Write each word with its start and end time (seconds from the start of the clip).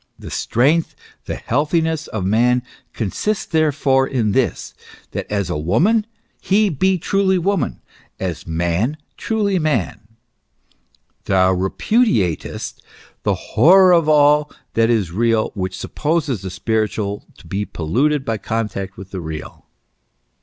The 0.17 0.31
strength, 0.31 0.95
the 1.25 1.35
healthiness 1.35 2.07
of 2.07 2.25
man, 2.25 2.63
consists 2.91 3.45
there 3.45 3.71
fore 3.71 4.07
in 4.07 4.31
this: 4.31 4.73
that 5.11 5.31
as 5.31 5.47
a 5.47 5.55
woman, 5.55 6.07
he 6.41 6.69
be 6.69 6.97
truly 6.97 7.37
woman; 7.37 7.83
as 8.19 8.47
man, 8.47 8.97
truly 9.15 9.59
man. 9.59 10.01
Thou 11.25 11.53
repudiatest" 11.53 12.81
the 13.25 13.35
horror 13.35 13.93
of 13.93 14.09
all 14.09 14.51
that 14.73 14.89
is 14.89 15.11
real, 15.11 15.51
which 15.53 15.77
supposes 15.77 16.41
the 16.41 16.49
spiritual 16.49 17.23
to 17.37 17.45
be 17.45 17.63
polluted 17.63 18.25
by 18.25 18.39
contact 18.39 18.97
with 18.97 19.11
the 19.11 19.21
real." 19.21 19.67